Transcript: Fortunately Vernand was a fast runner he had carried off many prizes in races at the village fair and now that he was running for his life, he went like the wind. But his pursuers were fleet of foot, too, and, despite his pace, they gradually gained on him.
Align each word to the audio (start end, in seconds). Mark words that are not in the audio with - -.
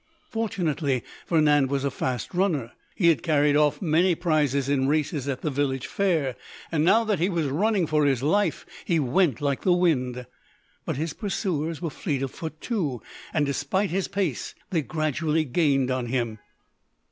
Fortunately 0.31 1.03
Vernand 1.29 1.69
was 1.69 1.83
a 1.83 1.91
fast 1.91 2.33
runner 2.33 2.71
he 2.95 3.09
had 3.09 3.21
carried 3.21 3.55
off 3.55 3.83
many 3.83 4.15
prizes 4.15 4.67
in 4.67 4.87
races 4.87 5.27
at 5.27 5.41
the 5.41 5.51
village 5.51 5.85
fair 5.85 6.35
and 6.71 6.83
now 6.83 7.03
that 7.03 7.19
he 7.19 7.29
was 7.29 7.45
running 7.45 7.85
for 7.85 8.05
his 8.05 8.23
life, 8.23 8.65
he 8.83 8.99
went 8.99 9.41
like 9.41 9.61
the 9.61 9.71
wind. 9.73 10.25
But 10.85 10.97
his 10.97 11.13
pursuers 11.13 11.83
were 11.83 11.91
fleet 11.91 12.23
of 12.23 12.31
foot, 12.31 12.59
too, 12.61 13.03
and, 13.31 13.45
despite 13.45 13.91
his 13.91 14.07
pace, 14.07 14.55
they 14.71 14.81
gradually 14.81 15.43
gained 15.45 15.91
on 15.91 16.07
him. 16.07 16.39